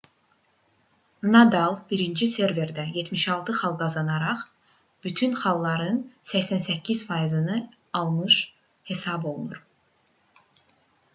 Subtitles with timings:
[1.33, 4.41] nadal birinci serverdə 76 xal qazanaraq
[5.07, 5.99] bütün xalların
[6.31, 7.59] 88%-ni
[8.01, 8.39] almış
[8.93, 9.61] hesab olunur